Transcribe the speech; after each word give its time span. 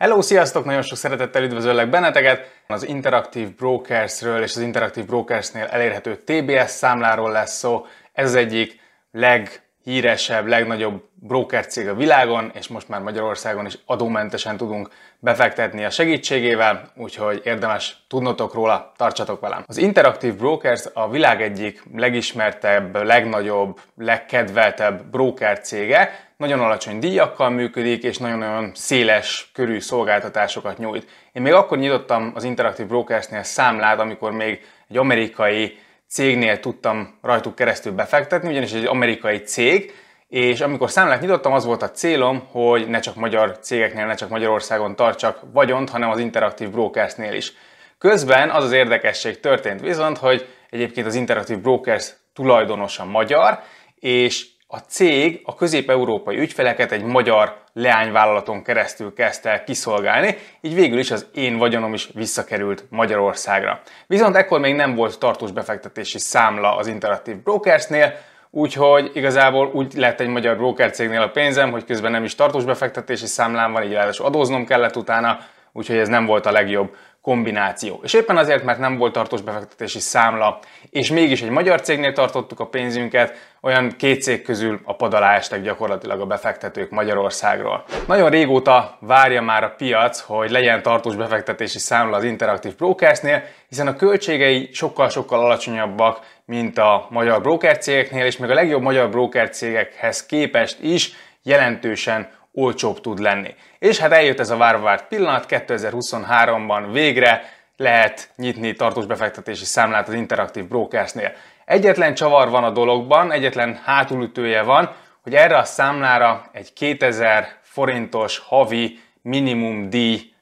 Hello, 0.00 0.22
sziasztok! 0.22 0.64
Nagyon 0.64 0.82
sok 0.82 0.96
szeretettel 0.96 1.42
üdvözöllek 1.42 1.90
benneteket! 1.90 2.50
Az 2.66 2.86
Interactive 2.86 3.50
Brokersről 3.56 4.42
és 4.42 4.56
az 4.56 4.62
Interactive 4.62 5.06
Brokersnél 5.06 5.64
elérhető 5.64 6.16
TBS 6.16 6.70
számláról 6.70 7.32
lesz 7.32 7.58
szó. 7.58 7.86
Ez 8.12 8.26
az 8.26 8.34
egyik 8.34 8.80
leghíresebb, 9.12 10.46
legnagyobb 10.46 11.02
broker 11.14 11.66
cég 11.66 11.88
a 11.88 11.94
világon, 11.94 12.50
és 12.54 12.68
most 12.68 12.88
már 12.88 13.00
Magyarországon 13.00 13.66
is 13.66 13.78
adómentesen 13.86 14.56
tudunk 14.56 14.88
befektetni 15.18 15.84
a 15.84 15.90
segítségével, 15.90 16.92
úgyhogy 16.96 17.40
érdemes 17.44 18.04
tudnotok 18.08 18.54
róla, 18.54 18.92
tartsatok 18.96 19.40
velem. 19.40 19.64
Az 19.66 19.76
Interactive 19.76 20.34
Brokers 20.34 20.84
a 20.92 21.10
világ 21.10 21.42
egyik 21.42 21.82
legismertebb, 21.94 22.96
legnagyobb, 22.96 23.80
legkedveltebb 23.96 25.04
broker 25.10 25.60
cége, 25.60 26.29
nagyon 26.40 26.60
alacsony 26.60 26.98
díjakkal 26.98 27.50
működik, 27.50 28.02
és 28.02 28.18
nagyon-nagyon 28.18 28.70
széles 28.74 29.50
körű 29.54 29.80
szolgáltatásokat 29.80 30.78
nyújt. 30.78 31.06
Én 31.32 31.42
még 31.42 31.52
akkor 31.52 31.78
nyitottam 31.78 32.32
az 32.34 32.44
Interactive 32.44 32.88
Brokersnél 32.88 33.42
számlát, 33.42 34.00
amikor 34.00 34.32
még 34.32 34.60
egy 34.88 34.96
amerikai 34.96 35.78
cégnél 36.08 36.60
tudtam 36.60 37.18
rajtuk 37.22 37.54
keresztül 37.54 37.92
befektetni, 37.92 38.48
ugyanis 38.48 38.72
egy 38.72 38.84
amerikai 38.84 39.38
cég, 39.38 39.94
és 40.28 40.60
amikor 40.60 40.90
számlát 40.90 41.20
nyitottam, 41.20 41.52
az 41.52 41.64
volt 41.64 41.82
a 41.82 41.90
célom, 41.90 42.42
hogy 42.50 42.88
ne 42.88 43.00
csak 43.00 43.14
magyar 43.14 43.58
cégeknél, 43.58 44.06
ne 44.06 44.14
csak 44.14 44.28
Magyarországon 44.28 44.96
tartsak 44.96 45.40
vagyont, 45.52 45.90
hanem 45.90 46.10
az 46.10 46.18
Interactive 46.18 46.70
Brokersnél 46.70 47.32
is. 47.32 47.52
Közben 47.98 48.50
az 48.50 48.64
az 48.64 48.72
érdekesség 48.72 49.40
történt 49.40 49.80
viszont, 49.80 50.18
hogy 50.18 50.46
egyébként 50.70 51.06
az 51.06 51.14
Interactive 51.14 51.60
Brokers 51.60 52.12
tulajdonosa 52.34 53.04
magyar, 53.04 53.60
és 53.94 54.46
a 54.72 54.78
cég 54.78 55.40
a 55.44 55.54
közép-európai 55.54 56.38
ügyfeleket 56.38 56.92
egy 56.92 57.02
magyar 57.02 57.56
leányvállalaton 57.72 58.62
keresztül 58.62 59.12
kezdte 59.12 59.62
kiszolgálni, 59.66 60.36
így 60.60 60.74
végül 60.74 60.98
is 60.98 61.10
az 61.10 61.26
én 61.34 61.56
vagyonom 61.56 61.94
is 61.94 62.08
visszakerült 62.14 62.84
Magyarországra. 62.90 63.80
Viszont 64.06 64.36
ekkor 64.36 64.60
még 64.60 64.74
nem 64.74 64.94
volt 64.94 65.18
tartós 65.18 65.52
befektetési 65.52 66.18
számla 66.18 66.76
az 66.76 66.86
Interactive 66.86 67.38
Brokersnél, 67.44 68.14
úgyhogy 68.50 69.10
igazából 69.14 69.70
úgy 69.72 69.94
lett 69.94 70.20
egy 70.20 70.28
magyar 70.28 70.56
broker 70.56 70.90
cégnél 70.90 71.22
a 71.22 71.30
pénzem, 71.30 71.70
hogy 71.70 71.84
közben 71.84 72.10
nem 72.10 72.24
is 72.24 72.34
tartós 72.34 72.64
befektetési 72.64 73.26
számlám 73.26 73.72
van, 73.72 73.82
így 73.82 73.92
ráadásul 73.92 74.26
adóznom 74.26 74.66
kellett 74.66 74.96
utána, 74.96 75.38
úgyhogy 75.72 75.96
ez 75.96 76.08
nem 76.08 76.26
volt 76.26 76.46
a 76.46 76.52
legjobb 76.52 76.96
kombináció. 77.22 78.00
És 78.02 78.12
éppen 78.12 78.36
azért, 78.36 78.64
mert 78.64 78.78
nem 78.78 78.96
volt 78.96 79.12
tartós 79.12 79.40
befektetési 79.40 79.98
számla, 79.98 80.58
és 80.90 81.10
mégis 81.10 81.42
egy 81.42 81.50
magyar 81.50 81.80
cégnél 81.80 82.12
tartottuk 82.12 82.60
a 82.60 82.66
pénzünket, 82.66 83.48
olyan 83.60 83.96
két 83.96 84.22
cég 84.22 84.42
közül 84.42 84.80
a 84.84 84.94
pad 84.94 85.14
alá 85.14 85.34
estek 85.34 85.62
gyakorlatilag 85.62 86.20
a 86.20 86.26
befektetők 86.26 86.90
Magyarországról. 86.90 87.84
Nagyon 88.06 88.30
régóta 88.30 88.96
várja 89.00 89.42
már 89.42 89.64
a 89.64 89.74
piac, 89.76 90.20
hogy 90.20 90.50
legyen 90.50 90.82
tartós 90.82 91.16
befektetési 91.16 91.78
számla 91.78 92.16
az 92.16 92.24
Interactive 92.24 92.74
Brokersnél, 92.76 93.42
hiszen 93.68 93.86
a 93.86 93.96
költségei 93.96 94.68
sokkal-sokkal 94.72 95.40
alacsonyabbak, 95.40 96.20
mint 96.44 96.78
a 96.78 97.06
magyar 97.10 97.40
broker 97.40 97.78
cégeknél, 97.78 98.24
és 98.24 98.36
még 98.36 98.50
a 98.50 98.54
legjobb 98.54 98.82
magyar 98.82 99.10
broker 99.10 99.48
cégekhez 99.50 100.26
képest 100.26 100.82
is 100.82 101.12
jelentősen 101.42 102.28
olcsóbb 102.52 103.00
tud 103.00 103.18
lenni. 103.18 103.54
És 103.78 103.98
hát 103.98 104.12
eljött 104.12 104.40
ez 104.40 104.50
a 104.50 104.56
várvárt 104.56 105.08
pillanat, 105.08 105.46
2023-ban 105.48 106.88
végre 106.92 107.58
lehet 107.76 108.30
nyitni 108.36 108.72
tartós 108.72 109.06
befektetési 109.06 109.64
számlát 109.64 110.08
az 110.08 110.14
Interactive 110.14 110.66
Brokersnél. 110.66 111.32
Egyetlen 111.64 112.14
csavar 112.14 112.50
van 112.50 112.64
a 112.64 112.70
dologban, 112.70 113.32
egyetlen 113.32 113.80
hátulütője 113.84 114.62
van, 114.62 114.94
hogy 115.22 115.34
erre 115.34 115.56
a 115.56 115.64
számlára 115.64 116.48
egy 116.52 116.72
2000 116.72 117.58
forintos 117.62 118.38
havi 118.38 119.00
minimum 119.22 119.90
díj 119.90 120.32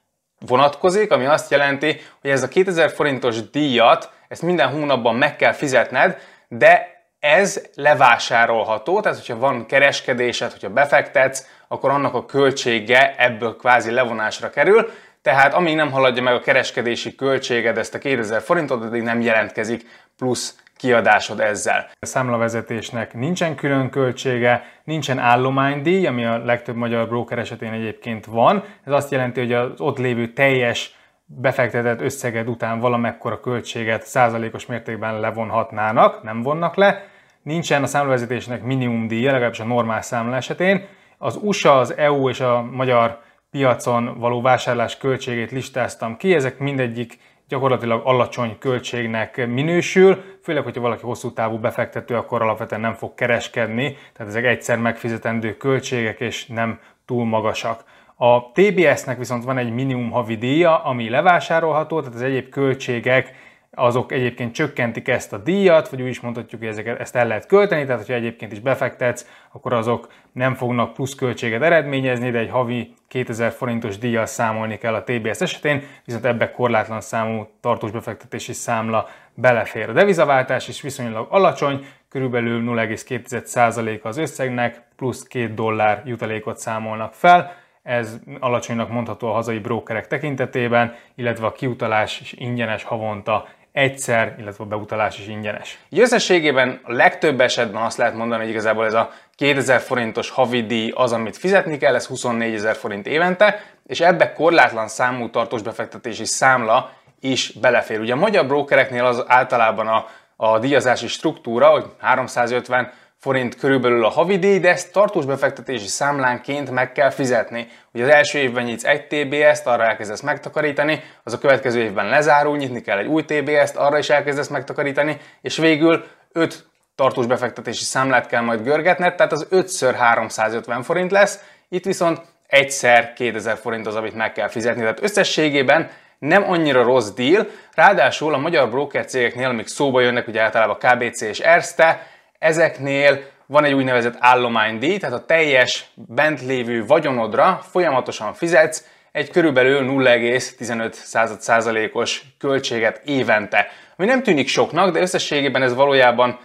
vonatkozik, 0.46 1.10
ami 1.10 1.24
azt 1.24 1.50
jelenti, 1.50 2.00
hogy 2.20 2.30
ez 2.30 2.42
a 2.42 2.48
2000 2.48 2.90
forintos 2.90 3.50
díjat, 3.50 4.12
ezt 4.28 4.42
minden 4.42 4.68
hónapban 4.68 5.14
meg 5.14 5.36
kell 5.36 5.52
fizetned, 5.52 6.18
de 6.48 6.96
ez 7.20 7.62
levásárolható, 7.74 9.00
tehát 9.00 9.18
hogyha 9.18 9.38
van 9.38 9.66
kereskedésed, 9.66 10.50
hogyha 10.50 10.68
befektetsz, 10.68 11.46
akkor 11.68 11.90
annak 11.90 12.14
a 12.14 12.26
költsége 12.26 13.14
ebből 13.16 13.56
kvázi 13.56 13.90
levonásra 13.90 14.50
kerül, 14.50 14.90
tehát 15.22 15.54
amíg 15.54 15.74
nem 15.74 15.90
haladja 15.90 16.22
meg 16.22 16.34
a 16.34 16.40
kereskedési 16.40 17.14
költséged 17.14 17.78
ezt 17.78 17.94
a 17.94 17.98
2000 17.98 18.40
forintot, 18.40 18.82
addig 18.82 19.02
nem 19.02 19.20
jelentkezik 19.20 19.86
plusz 20.16 20.56
kiadásod 20.76 21.40
ezzel. 21.40 21.90
A 22.00 22.06
számlavezetésnek 22.06 23.14
nincsen 23.14 23.54
külön 23.54 23.90
költsége, 23.90 24.64
nincsen 24.84 25.18
állománydíj, 25.18 26.06
ami 26.06 26.24
a 26.24 26.44
legtöbb 26.44 26.76
magyar 26.76 27.08
broker 27.08 27.38
esetén 27.38 27.72
egyébként 27.72 28.26
van. 28.26 28.64
Ez 28.84 28.92
azt 28.92 29.10
jelenti, 29.10 29.40
hogy 29.40 29.52
az 29.52 29.80
ott 29.80 29.98
lévő 29.98 30.32
teljes 30.32 30.96
befektetett 31.26 32.00
összeged 32.00 32.48
után 32.48 32.80
valamekkora 32.80 33.40
költséget 33.40 34.06
százalékos 34.06 34.66
mértékben 34.66 35.20
levonhatnának, 35.20 36.22
nem 36.22 36.42
vonnak 36.42 36.76
le. 36.76 37.04
Nincsen 37.42 37.82
a 37.82 37.86
számlavezetésnek 37.86 38.62
minimum 38.62 39.08
díja, 39.08 39.30
legalábbis 39.32 39.60
a 39.60 39.64
normál 39.64 40.02
számla 40.02 40.36
esetén. 40.36 40.86
Az 41.18 41.38
USA, 41.42 41.78
az 41.78 41.96
EU 41.96 42.28
és 42.28 42.40
a 42.40 42.62
magyar 42.62 43.20
piacon 43.50 44.18
való 44.18 44.40
vásárlás 44.40 44.96
költségét 44.96 45.50
listáztam 45.50 46.16
ki, 46.16 46.34
ezek 46.34 46.58
mindegyik 46.58 47.18
gyakorlatilag 47.48 48.00
alacsony 48.04 48.58
költségnek 48.58 49.46
minősül, 49.46 50.22
főleg, 50.42 50.62
hogyha 50.62 50.80
valaki 50.80 51.02
hosszú 51.02 51.32
távú 51.32 51.58
befektető, 51.58 52.16
akkor 52.16 52.42
alapvetően 52.42 52.80
nem 52.80 52.94
fog 52.94 53.14
kereskedni, 53.14 53.96
tehát 54.12 54.32
ezek 54.32 54.44
egyszer 54.44 54.78
megfizetendő 54.78 55.56
költségek 55.56 56.20
és 56.20 56.46
nem 56.46 56.80
túl 57.06 57.24
magasak. 57.24 57.84
A 58.16 58.52
TBS-nek 58.52 59.18
viszont 59.18 59.44
van 59.44 59.58
egy 59.58 59.72
minimum 59.72 60.10
havi 60.10 60.36
díja, 60.36 60.84
ami 60.84 61.08
levásárolható, 61.08 61.98
tehát 62.00 62.14
az 62.14 62.22
egyéb 62.22 62.48
költségek 62.48 63.34
azok 63.70 64.12
egyébként 64.12 64.54
csökkentik 64.54 65.08
ezt 65.08 65.32
a 65.32 65.38
díjat, 65.38 65.88
vagy 65.88 66.02
úgy 66.02 66.08
is 66.08 66.20
mondhatjuk, 66.20 66.60
hogy 66.60 66.70
ezeket, 66.70 67.00
ezt 67.00 67.16
el 67.16 67.26
lehet 67.26 67.46
költeni, 67.46 67.84
tehát 67.84 68.00
hogyha 68.00 68.14
egyébként 68.14 68.52
is 68.52 68.60
befektetsz, 68.60 69.26
akkor 69.52 69.72
azok 69.72 70.12
nem 70.32 70.54
fognak 70.54 70.92
plusz 70.92 71.14
költséget 71.14 71.62
eredményezni, 71.62 72.30
de 72.30 72.38
egy 72.38 72.50
havi 72.50 72.94
2000 73.08 73.52
forintos 73.52 73.98
díjjal 73.98 74.26
számolni 74.26 74.78
kell 74.78 74.94
a 74.94 75.04
TBS 75.04 75.40
esetén, 75.40 75.82
viszont 76.04 76.24
ebbe 76.24 76.50
korlátlan 76.50 77.00
számú 77.00 77.48
tartós 77.60 77.90
befektetési 77.90 78.52
számla 78.52 79.08
belefér. 79.34 79.88
A 79.88 79.92
devizaváltás 79.92 80.68
is 80.68 80.80
viszonylag 80.80 81.26
alacsony, 81.30 81.86
körülbelül 82.08 82.62
0,2% 82.64 84.02
az 84.02 84.16
összegnek, 84.16 84.82
plusz 84.96 85.22
2 85.22 85.54
dollár 85.54 86.02
jutalékot 86.06 86.58
számolnak 86.58 87.12
fel, 87.12 87.52
ez 87.88 88.18
alacsonynak 88.40 88.90
mondható 88.90 89.28
a 89.28 89.32
hazai 89.32 89.58
brókerek 89.58 90.06
tekintetében, 90.06 90.94
illetve 91.14 91.46
a 91.46 91.52
kiutalás 91.52 92.20
is 92.20 92.32
ingyenes 92.32 92.82
havonta 92.82 93.48
egyszer, 93.78 94.34
illetve 94.38 94.64
a 94.64 94.66
beutalás 94.66 95.18
is 95.18 95.26
ingyenes. 95.26 95.78
Így 95.88 96.00
összességében 96.00 96.80
a 96.82 96.92
legtöbb 96.92 97.40
esetben 97.40 97.82
azt 97.82 97.96
lehet 97.96 98.14
mondani, 98.14 98.40
hogy 98.40 98.50
igazából 98.50 98.86
ez 98.86 98.94
a 98.94 99.10
2000 99.36 99.80
forintos 99.80 100.30
havidíj 100.30 100.92
az, 100.94 101.12
amit 101.12 101.36
fizetni 101.36 101.78
kell, 101.78 101.94
ez 101.94 102.06
24 102.06 102.54
ezer 102.54 102.76
forint 102.76 103.06
évente, 103.06 103.62
és 103.86 104.00
ebbe 104.00 104.32
korlátlan 104.32 104.88
számú 104.88 105.30
tartós 105.30 105.62
befektetési 105.62 106.24
számla 106.24 106.90
is 107.20 107.52
belefér. 107.52 108.00
Ugye 108.00 108.12
a 108.12 108.16
magyar 108.16 108.46
brokereknél 108.46 109.04
az 109.04 109.24
általában 109.26 109.86
a, 109.86 110.06
a 110.36 110.58
díjazási 110.58 111.06
struktúra, 111.06 111.68
hogy 111.68 111.84
350 111.98 112.92
forint 113.18 113.56
körülbelül 113.56 114.04
a 114.04 114.08
havidíj, 114.08 114.58
de 114.58 114.68
ezt 114.68 114.92
tartós 114.92 115.24
befektetési 115.24 115.86
számlánként 115.86 116.70
meg 116.70 116.92
kell 116.92 117.10
fizetni. 117.10 117.68
Ugye 117.92 118.04
az 118.04 118.10
első 118.10 118.38
évben 118.38 118.64
nyitsz 118.64 118.84
egy 118.84 119.06
TBS-t, 119.06 119.66
arra 119.66 119.84
elkezdesz 119.84 120.20
megtakarítani, 120.20 121.02
az 121.24 121.32
a 121.32 121.38
következő 121.38 121.80
évben 121.80 122.08
lezárul, 122.08 122.56
nyitni 122.56 122.80
kell 122.80 122.98
egy 122.98 123.06
új 123.06 123.24
TBS-t, 123.24 123.76
arra 123.76 123.98
is 123.98 124.10
elkezdesz 124.10 124.48
megtakarítani, 124.48 125.16
és 125.40 125.56
végül 125.56 126.04
5 126.32 126.66
tartós 126.94 127.26
befektetési 127.26 127.84
számlát 127.84 128.26
kell 128.26 128.42
majd 128.42 128.62
görgetned, 128.62 129.14
tehát 129.14 129.32
az 129.32 129.46
5 129.50 129.96
350 129.96 130.82
forint 130.82 131.10
lesz, 131.10 131.44
itt 131.68 131.84
viszont 131.84 132.20
egyszer 132.46 133.12
2000 133.12 133.56
forint 133.56 133.86
az, 133.86 133.96
amit 133.96 134.14
meg 134.14 134.32
kell 134.32 134.48
fizetni. 134.48 134.80
Tehát 134.80 135.02
összességében 135.02 135.90
nem 136.18 136.50
annyira 136.50 136.82
rossz 136.82 137.10
deal, 137.10 137.46
ráadásul 137.74 138.34
a 138.34 138.38
magyar 138.38 138.70
broker 138.70 139.04
cégeknél, 139.04 139.48
amik 139.48 139.66
szóba 139.66 140.00
jönnek, 140.00 140.28
ugye 140.28 140.42
általában 140.42 140.76
KBC 140.78 141.20
és 141.20 141.38
Erste, 141.38 142.06
Ezeknél 142.38 143.20
van 143.46 143.64
egy 143.64 143.72
úgynevezett 143.72 144.16
állománydíj, 144.18 144.98
tehát 144.98 145.16
a 145.16 145.24
teljes 145.24 145.86
bent 145.94 146.42
lévő 146.42 146.86
vagyonodra 146.86 147.60
folyamatosan 147.70 148.34
fizetsz 148.34 148.86
egy 149.12 149.30
körülbelül 149.30 149.86
0,15%-os 149.88 152.22
költséget 152.38 153.00
évente. 153.04 153.66
Ami 153.96 154.08
nem 154.08 154.22
tűnik 154.22 154.48
soknak, 154.48 154.92
de 154.92 155.00
összességében 155.00 155.62
ez 155.62 155.74
valójában 155.74 156.38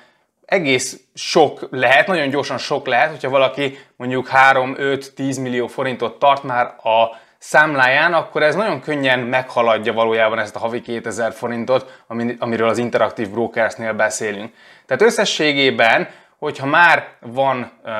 egész 0.45 1.00
sok 1.13 1.68
lehet, 1.72 2.07
nagyon 2.07 2.30
gyorsan 2.30 2.57
sok 2.57 2.88
lehet, 2.88 3.10
hogyha 3.10 3.30
valaki 3.30 3.78
mondjuk 3.96 4.30
3-5-10 4.51 5.42
millió 5.42 5.68
forintot 5.68 6.19
tart 6.19 6.44
már 6.44 6.66
a 6.66 7.18
számláján, 7.44 8.13
akkor 8.13 8.44
ez 8.44 8.56
nagyon 8.56 8.81
könnyen 8.81 9.19
meghaladja 9.19 9.94
valójában 9.94 10.40
ezt 10.40 10.56
a 10.56 10.60
havi 10.60 10.81
2000 10.81 11.34
forintot, 11.34 12.01
amiről 12.40 12.69
az 12.69 12.78
Interactive 12.78 13.30
Brokersnél 13.30 13.94
beszélünk. 13.94 14.54
Tehát 14.86 15.04
összességében, 15.04 16.07
hogyha 16.40 16.66
már 16.66 17.07
van 17.19 17.72
uh, 17.84 17.92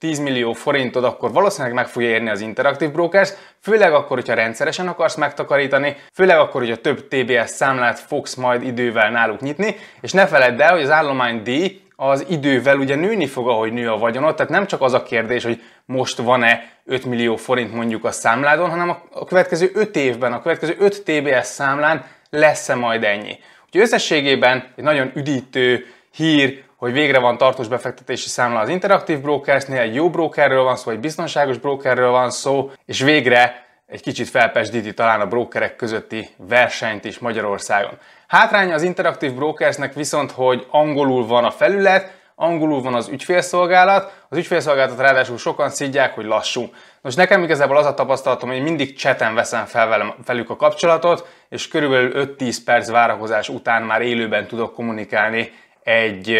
3-5-10 0.00 0.22
millió 0.22 0.52
forintod, 0.52 1.04
akkor 1.04 1.32
valószínűleg 1.32 1.74
meg 1.74 1.86
fogja 1.86 2.08
érni 2.08 2.30
az 2.30 2.40
Interactive 2.40 2.92
Brokers, 2.92 3.32
főleg 3.62 3.92
akkor, 3.92 4.16
hogyha 4.16 4.34
rendszeresen 4.34 4.88
akarsz 4.88 5.16
megtakarítani, 5.16 5.96
főleg 6.12 6.38
akkor, 6.38 6.60
hogyha 6.60 6.76
több 6.76 7.08
TBS 7.08 7.50
számlát 7.50 7.98
fogsz 7.98 8.34
majd 8.34 8.62
idővel 8.62 9.10
náluk 9.10 9.40
nyitni, 9.40 9.76
és 10.00 10.12
ne 10.12 10.26
feledd 10.26 10.62
el, 10.62 10.72
hogy 10.72 10.82
az 10.82 10.90
állomány 10.90 11.42
díj 11.42 11.80
az 11.96 12.24
idővel 12.28 12.78
ugye 12.78 12.94
nőni 12.94 13.26
fog, 13.26 13.48
ahogy 13.48 13.72
nő 13.72 13.90
a 13.90 13.98
vagyonod, 13.98 14.34
tehát 14.34 14.52
nem 14.52 14.66
csak 14.66 14.80
az 14.80 14.92
a 14.92 15.02
kérdés, 15.02 15.44
hogy 15.44 15.62
most 15.86 16.18
van-e 16.18 16.64
5 16.84 17.04
millió 17.04 17.36
forint 17.36 17.74
mondjuk 17.74 18.04
a 18.04 18.10
számládon, 18.10 18.70
hanem 18.70 18.96
a 19.10 19.24
következő 19.24 19.70
5 19.74 19.96
évben, 19.96 20.32
a 20.32 20.42
következő 20.42 20.76
5 20.78 21.02
TBS 21.02 21.46
számlán 21.46 22.04
lesz-e 22.30 22.74
majd 22.74 23.04
ennyi. 23.04 23.38
Úgyhogy 23.66 23.80
összességében 23.80 24.72
egy 24.76 24.84
nagyon 24.84 25.10
üdítő 25.14 25.86
hír, 26.14 26.62
hogy 26.76 26.92
végre 26.92 27.18
van 27.18 27.36
tartós 27.36 27.68
befektetési 27.68 28.28
számla 28.28 28.60
az 28.60 28.68
Interactive 28.68 29.20
Brokersnél, 29.20 29.80
egy 29.80 29.94
jó 29.94 30.10
brokerről 30.10 30.62
van 30.62 30.76
szó, 30.76 30.90
egy 30.90 31.00
biztonságos 31.00 31.58
brokerről 31.58 32.10
van 32.10 32.30
szó, 32.30 32.70
és 32.86 33.00
végre 33.00 33.64
egy 33.86 34.02
kicsit 34.02 34.28
felpesdíti 34.28 34.94
talán 34.94 35.20
a 35.20 35.26
brokerek 35.26 35.76
közötti 35.76 36.28
versenyt 36.36 37.04
is 37.04 37.18
Magyarországon. 37.18 37.98
Hátránya 38.26 38.74
az 38.74 38.82
Interactive 38.82 39.34
Brokersnek 39.34 39.94
viszont, 39.94 40.30
hogy 40.30 40.66
angolul 40.70 41.26
van 41.26 41.44
a 41.44 41.50
felület, 41.50 42.12
angolul 42.44 42.82
van 42.82 42.94
az 42.94 43.08
ügyfélszolgálat, 43.08 44.12
az 44.28 44.36
ügyfélszolgálatot 44.36 44.98
ráadásul 44.98 45.38
sokan 45.38 45.70
szidják, 45.70 46.14
hogy 46.14 46.24
lassú. 46.24 46.70
Most 47.00 47.16
nekem 47.16 47.42
igazából 47.42 47.76
az 47.76 47.86
a 47.86 47.94
tapasztalatom, 47.94 48.48
hogy 48.48 48.62
mindig 48.62 48.96
cseten 48.96 49.34
veszem 49.34 49.64
fel 49.64 49.88
velem, 49.88 50.14
velük 50.26 50.50
a 50.50 50.56
kapcsolatot, 50.56 51.26
és 51.48 51.68
körülbelül 51.68 52.34
5-10 52.38 52.56
perc 52.64 52.90
várakozás 52.90 53.48
után 53.48 53.82
már 53.82 54.02
élőben 54.02 54.46
tudok 54.46 54.74
kommunikálni 54.74 55.52
egy, 55.82 56.30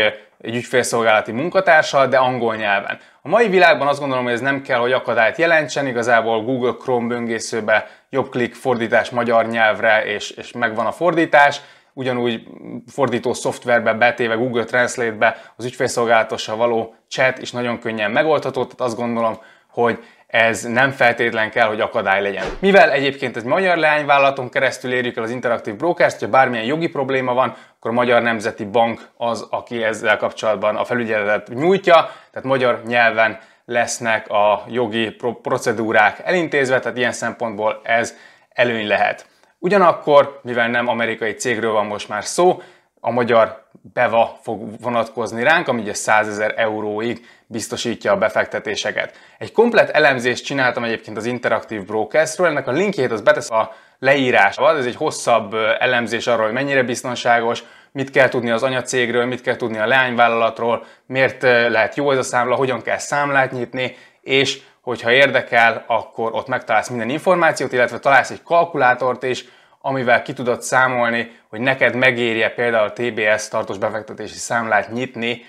egy 0.40 0.54
ügyfélszolgálati 0.54 1.32
munkatársal, 1.32 2.06
de 2.06 2.16
angol 2.16 2.56
nyelven. 2.56 2.98
A 3.22 3.28
mai 3.28 3.48
világban 3.48 3.88
azt 3.88 4.00
gondolom, 4.00 4.24
hogy 4.24 4.32
ez 4.32 4.40
nem 4.40 4.62
kell, 4.62 4.78
hogy 4.78 4.92
akadályt 4.92 5.36
jelentsen, 5.36 5.86
igazából 5.86 6.42
Google 6.42 6.74
Chrome 6.78 7.06
böngészőbe 7.06 7.88
jobb 8.10 8.28
klik 8.30 8.54
fordítás 8.54 9.10
magyar 9.10 9.46
nyelvre, 9.46 10.04
és, 10.04 10.30
és 10.30 10.52
megvan 10.52 10.86
a 10.86 10.92
fordítás, 10.92 11.60
ugyanúgy 11.94 12.42
fordító 12.86 13.32
szoftverbe 13.32 13.92
betéve 13.92 14.34
Google 14.34 14.64
Translate-be 14.64 15.36
az 15.56 15.64
ügyfélszolgálatossal 15.64 16.56
való 16.56 16.94
chat 17.08 17.38
is 17.38 17.50
nagyon 17.50 17.78
könnyen 17.78 18.10
megoldható, 18.10 18.64
tehát 18.64 18.80
azt 18.80 18.96
gondolom, 18.96 19.38
hogy 19.70 20.04
ez 20.26 20.62
nem 20.62 20.90
feltétlen 20.90 21.50
kell, 21.50 21.66
hogy 21.66 21.80
akadály 21.80 22.22
legyen. 22.22 22.44
Mivel 22.58 22.90
egyébként 22.90 23.36
egy 23.36 23.44
magyar 23.44 23.76
leányvállalaton 23.76 24.48
keresztül 24.48 24.92
érjük 24.92 25.16
el 25.16 25.22
az 25.22 25.30
Interactive 25.30 25.76
Brokers-t, 25.76 26.20
ha 26.20 26.28
bármilyen 26.28 26.64
jogi 26.64 26.88
probléma 26.88 27.34
van, 27.34 27.54
akkor 27.76 27.90
a 27.90 27.94
Magyar 27.94 28.22
Nemzeti 28.22 28.64
Bank 28.64 29.08
az, 29.16 29.46
aki 29.50 29.82
ezzel 29.82 30.16
kapcsolatban 30.16 30.76
a 30.76 30.84
felügyeletet 30.84 31.54
nyújtja, 31.54 31.94
tehát 32.30 32.48
magyar 32.48 32.82
nyelven 32.86 33.38
lesznek 33.64 34.28
a 34.28 34.64
jogi 34.68 35.16
procedúrák 35.42 36.20
elintézve, 36.24 36.80
tehát 36.80 36.96
ilyen 36.96 37.12
szempontból 37.12 37.80
ez 37.82 38.14
előny 38.48 38.86
lehet. 38.86 39.26
Ugyanakkor, 39.64 40.40
mivel 40.42 40.68
nem 40.68 40.88
amerikai 40.88 41.32
cégről 41.32 41.72
van 41.72 41.86
most 41.86 42.08
már 42.08 42.24
szó, 42.24 42.62
a 43.00 43.10
magyar 43.10 43.64
BEVA 43.92 44.38
fog 44.42 44.80
vonatkozni 44.80 45.42
ránk, 45.42 45.68
ami 45.68 45.80
ugye 45.80 45.94
100 45.94 46.28
ezer 46.28 46.54
euróig 46.56 47.26
biztosítja 47.46 48.12
a 48.12 48.16
befektetéseket. 48.16 49.16
Egy 49.38 49.52
komplet 49.52 49.90
elemzést 49.90 50.44
csináltam 50.44 50.84
egyébként 50.84 51.16
az 51.16 51.24
Interactive 51.24 51.82
Brokersről, 51.82 52.46
ennek 52.46 52.66
a 52.66 52.72
linkjét 52.72 53.10
az 53.12 53.20
betesz 53.20 53.50
a 53.50 53.72
leírásba, 53.98 54.76
ez 54.76 54.86
egy 54.86 54.96
hosszabb 54.96 55.54
elemzés 55.78 56.26
arról, 56.26 56.44
hogy 56.44 56.54
mennyire 56.54 56.82
biztonságos, 56.82 57.62
mit 57.92 58.10
kell 58.10 58.28
tudni 58.28 58.50
az 58.50 58.62
anyacégről, 58.62 59.24
mit 59.24 59.40
kell 59.40 59.56
tudni 59.56 59.78
a 59.78 59.86
leányvállalatról, 59.86 60.84
miért 61.06 61.42
lehet 61.42 61.96
jó 61.96 62.10
ez 62.10 62.18
a 62.18 62.22
számla, 62.22 62.54
hogyan 62.54 62.82
kell 62.82 62.98
számlát 62.98 63.52
nyitni, 63.52 63.96
és 64.20 64.62
hogyha 64.84 65.12
érdekel, 65.12 65.84
akkor 65.86 66.34
ott 66.34 66.46
megtalálsz 66.46 66.88
minden 66.88 67.08
információt, 67.08 67.72
illetve 67.72 67.98
találsz 67.98 68.30
egy 68.30 68.42
kalkulátort 68.42 69.22
is, 69.22 69.44
amivel 69.80 70.22
ki 70.22 70.32
tudod 70.32 70.62
számolni, 70.62 71.30
hogy 71.48 71.60
neked 71.60 71.94
megérje 71.94 72.50
például 72.50 72.92
TBS 72.92 73.48
tartós 73.48 73.78
befektetési 73.78 74.36
számlát 74.36 74.92
nyitni 74.92 75.42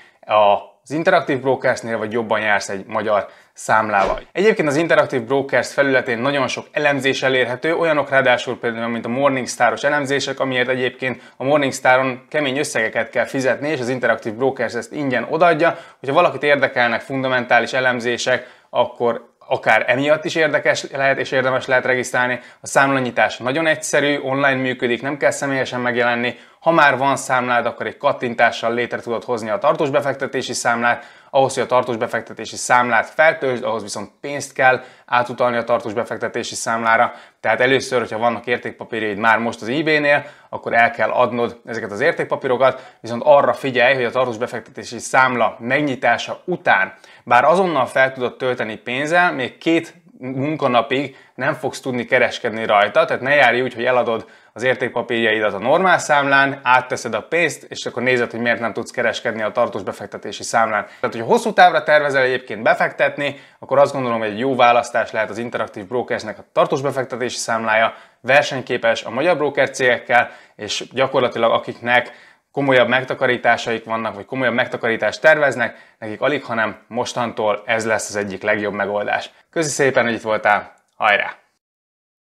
az 0.85 0.91
Interactive 0.91 1.39
Brokersnél, 1.39 1.97
vagy 1.97 2.11
jobban 2.11 2.39
jársz 2.39 2.69
egy 2.69 2.85
magyar 2.85 3.27
számlával. 3.53 4.21
Egyébként 4.31 4.67
az 4.67 4.75
Interactive 4.75 5.23
Brokers 5.23 5.73
felületén 5.73 6.17
nagyon 6.17 6.47
sok 6.47 6.65
elemzés 6.71 7.23
elérhető, 7.23 7.75
olyanok 7.75 8.09
ráadásul 8.09 8.59
például, 8.59 8.87
mint 8.87 9.05
a 9.05 9.09
Morningstaros 9.09 9.83
elemzések, 9.83 10.39
amiért 10.39 10.67
egyébként 10.67 11.21
a 11.37 11.43
Morningstaron 11.43 12.25
kemény 12.29 12.57
összegeket 12.57 13.09
kell 13.09 13.25
fizetni, 13.25 13.69
és 13.69 13.79
az 13.79 13.89
Interactive 13.89 14.35
Brokers 14.35 14.73
ezt 14.73 14.93
ingyen 14.93 15.27
odaadja. 15.29 15.77
Hogyha 15.99 16.15
valakit 16.15 16.43
érdekelnek 16.43 17.01
fundamentális 17.01 17.73
elemzések, 17.73 18.54
akkor 18.75 19.33
akár 19.47 19.83
emiatt 19.87 20.25
is 20.25 20.35
érdekes 20.35 20.91
lehet 20.91 21.17
és 21.17 21.31
érdemes 21.31 21.65
lehet 21.65 21.85
regisztrálni. 21.85 22.39
A 22.61 22.67
számlanyítás 22.67 23.37
nagyon 23.37 23.67
egyszerű, 23.67 24.19
online 24.19 24.61
működik, 24.61 25.01
nem 25.01 25.17
kell 25.17 25.31
személyesen 25.31 25.81
megjelenni. 25.81 26.35
Ha 26.65 26.71
már 26.71 26.97
van 26.97 27.15
számlád, 27.15 27.65
akkor 27.65 27.85
egy 27.85 27.97
kattintással 27.97 28.73
létre 28.73 28.99
tudod 28.99 29.23
hozni 29.23 29.49
a 29.49 29.57
tartós 29.57 29.89
befektetési 29.89 30.53
számlát, 30.53 31.05
ahhoz, 31.29 31.53
hogy 31.53 31.63
a 31.63 31.65
tartós 31.65 31.97
befektetési 31.97 32.55
számlát 32.55 33.09
feltöltsd, 33.09 33.63
ahhoz 33.63 33.81
viszont 33.81 34.11
pénzt 34.21 34.53
kell 34.53 34.81
átutalni 35.05 35.57
a 35.57 35.63
tartós 35.63 35.93
befektetési 35.93 36.55
számlára. 36.55 37.13
Tehát 37.39 37.61
először, 37.61 37.99
hogyha 37.99 38.17
vannak 38.17 38.45
értékpapírjaid 38.45 39.17
már 39.17 39.39
most 39.39 39.61
az 39.61 39.67
eBay-nél, 39.67 40.25
akkor 40.49 40.73
el 40.73 40.91
kell 40.91 41.09
adnod 41.09 41.59
ezeket 41.65 41.91
az 41.91 41.99
értékpapírokat, 41.99 42.95
viszont 43.01 43.21
arra 43.25 43.53
figyelj, 43.53 43.93
hogy 43.95 44.05
a 44.05 44.11
tartós 44.11 44.37
befektetési 44.37 44.99
számla 44.99 45.55
megnyitása 45.59 46.41
után, 46.45 46.93
bár 47.23 47.43
azonnal 47.43 47.85
fel 47.85 48.13
tudod 48.13 48.37
tölteni 48.37 48.75
pénzzel, 48.75 49.33
még 49.33 49.57
két 49.57 49.93
munkanapig 50.17 51.17
nem 51.35 51.53
fogsz 51.53 51.79
tudni 51.79 52.05
kereskedni 52.05 52.65
rajta, 52.65 53.05
tehát 53.05 53.21
ne 53.21 53.35
járj 53.35 53.61
úgy, 53.61 53.73
hogy 53.73 53.85
eladod 53.85 54.25
az 54.53 54.63
értékpapírjaidat 54.63 55.53
a 55.53 55.57
normál 55.57 55.97
számlán, 55.97 56.59
átteszed 56.63 57.13
a 57.13 57.21
pénzt, 57.21 57.63
és 57.63 57.85
akkor 57.85 58.03
nézed, 58.03 58.31
hogy 58.31 58.39
miért 58.39 58.59
nem 58.59 58.73
tudsz 58.73 58.91
kereskedni 58.91 59.41
a 59.41 59.51
tartós 59.51 59.83
befektetési 59.83 60.43
számlán. 60.43 60.85
Tehát, 60.99 61.15
hogy 61.15 61.25
hosszú 61.25 61.53
távra 61.53 61.83
tervezel 61.83 62.21
egyébként 62.21 62.63
befektetni, 62.63 63.39
akkor 63.59 63.77
azt 63.77 63.93
gondolom, 63.93 64.19
hogy 64.19 64.29
egy 64.29 64.39
jó 64.39 64.55
választás 64.55 65.11
lehet 65.11 65.29
az 65.29 65.37
Interactive 65.37 65.85
Brokersnek 65.85 66.37
a 66.37 66.45
tartós 66.51 66.81
befektetési 66.81 67.37
számlája, 67.37 67.93
versenyképes 68.21 69.03
a 69.03 69.09
magyar 69.09 69.37
broker 69.37 69.69
cégekkel, 69.69 70.31
és 70.55 70.83
gyakorlatilag 70.91 71.51
akiknek 71.51 72.11
komolyabb 72.55 72.87
megtakarításaik 72.87 73.85
vannak, 73.85 74.15
vagy 74.15 74.25
komolyabb 74.25 74.53
megtakarítást 74.53 75.21
terveznek, 75.21 75.95
nekik 75.99 76.21
alig, 76.21 76.43
hanem 76.43 76.77
mostantól 76.87 77.63
ez 77.65 77.85
lesz 77.85 78.09
az 78.09 78.15
egyik 78.15 78.41
legjobb 78.41 78.73
megoldás. 78.73 79.29
Köszi 79.49 79.69
szépen, 79.69 80.03
hogy 80.03 80.13
itt 80.13 80.21
voltál, 80.21 80.73
hajrá! 80.95 81.44